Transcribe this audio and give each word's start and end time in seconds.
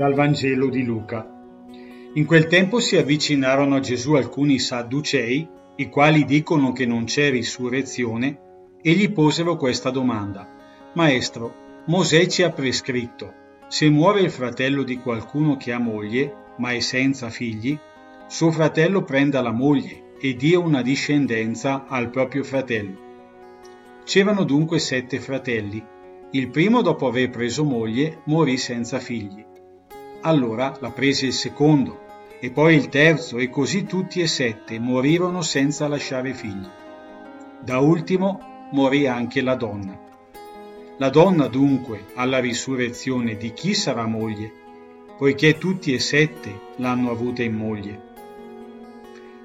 Dal 0.00 0.14
Vangelo 0.14 0.70
di 0.70 0.82
Luca. 0.82 1.28
In 2.14 2.24
quel 2.24 2.46
tempo 2.46 2.80
si 2.80 2.96
avvicinarono 2.96 3.76
a 3.76 3.80
Gesù 3.80 4.14
alcuni 4.14 4.58
sadducei, 4.58 5.46
i 5.76 5.90
quali 5.90 6.24
dicono 6.24 6.72
che 6.72 6.86
non 6.86 7.04
c'è 7.04 7.28
risurrezione, 7.28 8.78
e 8.80 8.92
gli 8.92 9.12
posero 9.12 9.58
questa 9.58 9.90
domanda. 9.90 10.48
Maestro, 10.94 11.82
Mosè 11.84 12.26
ci 12.28 12.42
ha 12.42 12.50
prescritto, 12.50 13.34
se 13.68 13.90
muore 13.90 14.22
il 14.22 14.30
fratello 14.30 14.84
di 14.84 14.96
qualcuno 14.96 15.58
che 15.58 15.70
ha 15.70 15.78
moglie, 15.78 16.54
ma 16.56 16.70
è 16.70 16.80
senza 16.80 17.28
figli, 17.28 17.78
suo 18.26 18.50
fratello 18.52 19.02
prenda 19.02 19.42
la 19.42 19.52
moglie 19.52 20.14
e 20.18 20.34
dia 20.34 20.58
una 20.58 20.80
discendenza 20.80 21.84
al 21.86 22.08
proprio 22.08 22.42
fratello. 22.42 22.98
C'erano 24.04 24.44
dunque 24.44 24.78
sette 24.78 25.20
fratelli 25.20 25.84
il 26.32 26.48
primo, 26.48 26.80
dopo 26.80 27.08
aver 27.08 27.28
preso 27.28 27.64
moglie, 27.64 28.22
morì 28.26 28.56
senza 28.56 29.00
figli. 29.00 29.48
Allora 30.22 30.76
la 30.80 30.90
prese 30.90 31.26
il 31.26 31.32
secondo, 31.32 31.98
e 32.40 32.50
poi 32.50 32.74
il 32.74 32.90
terzo, 32.90 33.38
e 33.38 33.48
così 33.48 33.84
tutti 33.84 34.20
e 34.20 34.26
sette 34.26 34.78
morirono 34.78 35.40
senza 35.40 35.88
lasciare 35.88 36.34
figli. 36.34 36.68
Da 37.60 37.78
ultimo 37.78 38.68
morì 38.72 39.06
anche 39.06 39.40
la 39.40 39.54
donna. 39.54 39.98
La 40.98 41.08
donna 41.08 41.46
dunque, 41.46 42.04
alla 42.16 42.38
risurrezione 42.38 43.38
di 43.38 43.54
chi 43.54 43.72
sarà 43.72 44.04
moglie, 44.04 44.52
poiché 45.16 45.56
tutti 45.56 45.94
e 45.94 45.98
sette 45.98 46.68
l'hanno 46.76 47.10
avuta 47.10 47.42
in 47.42 47.54
moglie. 47.54 48.08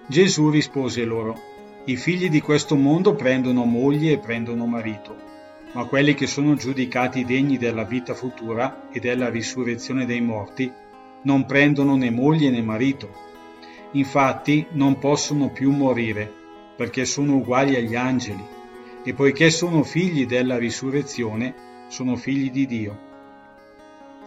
Gesù 0.07 0.49
rispose 0.49 1.05
loro, 1.05 1.39
i 1.85 1.95
figli 1.95 2.29
di 2.29 2.41
questo 2.41 2.75
mondo 2.75 3.15
prendono 3.15 3.63
moglie 3.63 4.11
e 4.11 4.17
prendono 4.17 4.65
marito 4.65 5.34
ma 5.75 5.83
quelli 5.83 6.13
che 6.13 6.25
sono 6.25 6.55
giudicati 6.55 7.25
degni 7.25 7.57
della 7.57 7.83
vita 7.83 8.13
futura 8.13 8.87
e 8.91 9.01
della 9.01 9.29
risurrezione 9.29 10.05
dei 10.05 10.21
morti 10.21 10.71
non 11.23 11.45
prendono 11.45 11.97
né 11.97 12.09
moglie 12.09 12.49
né 12.49 12.61
marito. 12.61 13.09
Infatti 13.91 14.65
non 14.71 14.97
possono 14.99 15.49
più 15.49 15.71
morire, 15.71 16.31
perché 16.77 17.03
sono 17.03 17.35
uguali 17.35 17.75
agli 17.75 17.95
angeli, 17.95 18.43
e 19.03 19.13
poiché 19.13 19.49
sono 19.49 19.83
figli 19.83 20.25
della 20.25 20.57
risurrezione, 20.57 21.53
sono 21.89 22.15
figli 22.15 22.51
di 22.51 22.65
Dio. 22.65 22.99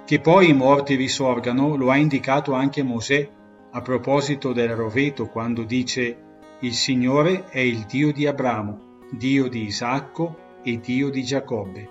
Che 0.05 0.21
poi 0.21 0.51
i 0.51 0.55
morti 0.55 0.97
risorgano 0.97 1.77
lo 1.77 1.91
ha 1.91 1.97
indicato 1.97 2.53
anche 2.53 2.83
Mosè 2.83 3.27
a 3.71 3.81
proposito 3.81 4.53
del 4.53 4.75
roveto 4.75 5.29
quando 5.29 5.63
dice 5.63 6.17
il 6.61 6.75
Signore 6.75 7.49
è 7.49 7.61
il 7.61 7.87
Dio 7.87 8.13
di 8.13 8.27
Abramo, 8.27 8.99
Dio 9.11 9.49
di 9.49 9.65
Isacco 9.65 10.47
e 10.63 10.81
Dio 10.81 11.11
di 11.11 11.23
Giacobbe. 11.23 11.89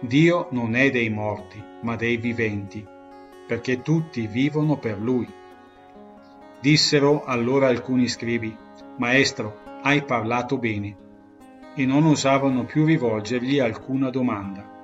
Dio 0.00 0.48
non 0.50 0.74
è 0.74 0.90
dei 0.90 1.10
morti, 1.10 1.62
ma 1.82 1.96
dei 1.96 2.16
viventi, 2.16 2.84
perché 3.46 3.82
tutti 3.82 4.26
vivono 4.26 4.76
per 4.76 4.98
Lui. 4.98 5.28
Dissero 6.60 7.24
allora 7.24 7.68
alcuni 7.68 8.08
scribi, 8.08 8.56
Maestro, 8.96 9.58
hai 9.82 10.04
parlato 10.04 10.58
bene, 10.58 10.96
e 11.74 11.86
non 11.86 12.04
osavano 12.04 12.64
più 12.64 12.84
rivolgergli 12.84 13.58
alcuna 13.58 14.10
domanda. 14.10 14.81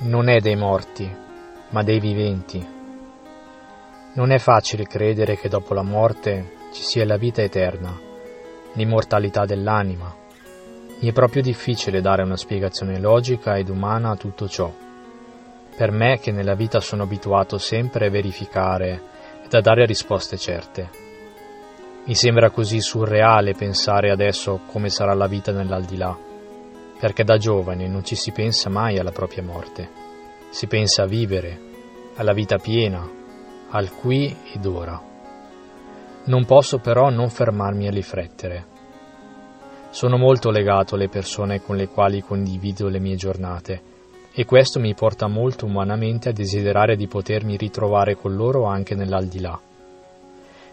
Non 0.00 0.28
è 0.28 0.38
dei 0.38 0.54
morti, 0.54 1.12
ma 1.70 1.82
dei 1.82 1.98
viventi. 1.98 2.64
Non 4.14 4.30
è 4.30 4.38
facile 4.38 4.84
credere 4.84 5.36
che 5.36 5.48
dopo 5.48 5.74
la 5.74 5.82
morte 5.82 6.52
ci 6.72 6.82
sia 6.82 7.04
la 7.04 7.16
vita 7.16 7.42
eterna, 7.42 7.98
l'immortalità 8.74 9.44
dell'anima. 9.44 10.14
Mi 11.00 11.08
è 11.08 11.12
proprio 11.12 11.42
difficile 11.42 12.00
dare 12.00 12.22
una 12.22 12.36
spiegazione 12.36 13.00
logica 13.00 13.56
ed 13.56 13.68
umana 13.70 14.10
a 14.10 14.16
tutto 14.16 14.48
ciò. 14.48 14.72
Per 15.76 15.90
me 15.90 16.20
che 16.20 16.30
nella 16.30 16.54
vita 16.54 16.78
sono 16.78 17.02
abituato 17.02 17.58
sempre 17.58 18.06
a 18.06 18.10
verificare 18.10 19.02
ed 19.44 19.52
a 19.52 19.60
dare 19.60 19.84
risposte 19.84 20.36
certe. 20.36 20.90
Mi 22.04 22.14
sembra 22.14 22.50
così 22.50 22.80
surreale 22.80 23.54
pensare 23.54 24.12
adesso 24.12 24.60
come 24.66 24.90
sarà 24.90 25.12
la 25.14 25.26
vita 25.26 25.50
nell'aldilà 25.50 26.27
perché 26.98 27.22
da 27.22 27.36
giovane 27.36 27.86
non 27.86 28.04
ci 28.04 28.16
si 28.16 28.32
pensa 28.32 28.68
mai 28.68 28.98
alla 28.98 29.12
propria 29.12 29.42
morte, 29.42 29.88
si 30.50 30.66
pensa 30.66 31.02
a 31.02 31.06
vivere, 31.06 31.60
alla 32.16 32.32
vita 32.32 32.58
piena, 32.58 33.08
al 33.70 33.92
qui 33.92 34.34
ed 34.52 34.66
ora. 34.66 35.00
Non 36.24 36.44
posso 36.44 36.78
però 36.78 37.08
non 37.10 37.30
fermarmi 37.30 37.86
a 37.86 37.90
riflettere. 37.90 38.76
Sono 39.90 40.16
molto 40.16 40.50
legato 40.50 40.96
alle 40.96 41.08
persone 41.08 41.62
con 41.62 41.76
le 41.76 41.88
quali 41.88 42.20
condivido 42.20 42.88
le 42.88 42.98
mie 42.98 43.16
giornate 43.16 43.82
e 44.32 44.44
questo 44.44 44.78
mi 44.80 44.94
porta 44.94 45.26
molto 45.26 45.66
umanamente 45.66 46.28
a 46.28 46.32
desiderare 46.32 46.96
di 46.96 47.06
potermi 47.06 47.56
ritrovare 47.56 48.16
con 48.16 48.34
loro 48.34 48.64
anche 48.64 48.94
nell'aldilà. 48.94 49.58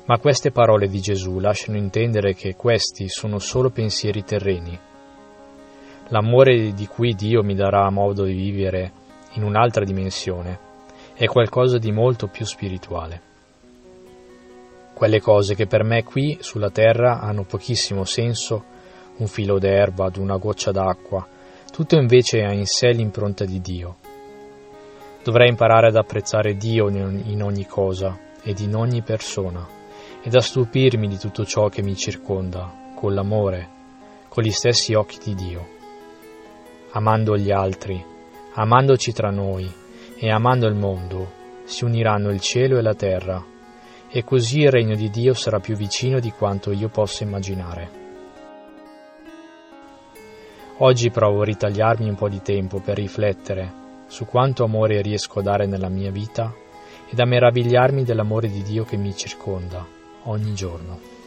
Ma 0.05 0.19
queste 0.19 0.51
parole 0.51 0.87
di 0.87 0.99
Gesù 0.99 1.39
lasciano 1.39 1.77
intendere 1.77 2.33
che 2.33 2.55
questi 2.55 3.07
sono 3.07 3.39
solo 3.39 3.69
pensieri 3.69 4.23
terreni 4.23 4.79
L'amore 6.09 6.73
di 6.73 6.85
cui 6.85 7.15
Dio 7.15 7.41
mi 7.41 7.55
darà 7.55 7.89
modo 7.89 8.25
di 8.25 8.33
vivere 8.33 8.91
in 9.33 9.43
un'altra 9.43 9.83
dimensione 9.83 10.59
è 11.15 11.25
qualcosa 11.25 11.79
di 11.79 11.91
molto 11.91 12.27
più 12.27 12.45
spirituale. 12.45 13.21
Quelle 14.93 15.19
cose 15.19 15.55
che 15.55 15.65
per 15.65 15.83
me 15.83 16.03
qui 16.03 16.37
sulla 16.41 16.69
terra 16.69 17.19
hanno 17.19 17.43
pochissimo 17.43 18.03
senso, 18.03 18.63
un 19.17 19.25
filo 19.25 19.57
d'erba 19.57 20.05
ad 20.05 20.17
una 20.17 20.37
goccia 20.37 20.71
d'acqua, 20.71 21.27
tutto 21.71 21.95
invece 21.95 22.43
ha 22.43 22.53
in 22.53 22.67
sé 22.67 22.89
l'impronta 22.89 23.43
di 23.43 23.59
Dio. 23.59 23.95
Dovrei 25.23 25.49
imparare 25.49 25.87
ad 25.87 25.95
apprezzare 25.95 26.55
Dio 26.55 26.87
in 26.87 27.41
ogni 27.41 27.65
cosa 27.65 28.15
ed 28.43 28.59
in 28.59 28.75
ogni 28.75 29.01
persona 29.01 29.67
ed 30.21 30.35
a 30.35 30.39
stupirmi 30.39 31.07
di 31.07 31.17
tutto 31.17 31.45
ciò 31.45 31.67
che 31.67 31.81
mi 31.81 31.95
circonda, 31.95 32.71
con 32.93 33.15
l'amore, 33.15 33.69
con 34.29 34.43
gli 34.43 34.51
stessi 34.51 34.93
occhi 34.93 35.17
di 35.23 35.33
Dio 35.33 35.74
amando 36.95 37.37
gli 37.37 37.51
altri, 37.51 38.01
amandoci 38.53 39.11
tra 39.11 39.29
noi 39.29 39.69
e 40.17 40.31
amando 40.31 40.65
il 40.65 40.75
mondo, 40.75 41.29
si 41.65 41.83
uniranno 41.83 42.31
il 42.31 42.39
cielo 42.39 42.77
e 42.77 42.81
la 42.81 42.93
terra, 42.93 43.43
e 44.07 44.23
così 44.23 44.61
il 44.61 44.71
regno 44.71 44.95
di 44.95 45.09
Dio 45.09 45.33
sarà 45.33 45.59
più 45.59 45.75
vicino 45.75 46.21
di 46.21 46.31
quanto 46.31 46.71
io 46.71 46.87
possa 46.87 47.25
immaginare. 47.25 48.03
Oggi 50.77 51.09
provo 51.09 51.41
a 51.41 51.45
ritagliarmi 51.45 52.07
un 52.07 52.15
po' 52.15 52.29
di 52.29 52.41
tempo 52.41 52.79
per 52.79 52.95
riflettere 52.95 53.83
su 54.07 54.25
quanto 54.25 54.63
amore 54.63 55.01
riesco 55.01 55.39
a 55.39 55.43
dare 55.43 55.65
nella 55.65 55.89
mia 55.89 56.11
vita 56.11 56.53
ed 57.09 57.19
a 57.19 57.25
meravigliarmi 57.25 58.05
dell'amore 58.05 58.47
di 58.47 58.61
Dio 58.63 58.85
che 58.85 58.95
mi 58.95 59.13
circonda 59.13 59.85
ogni 60.23 60.53
giorno. 60.53 61.24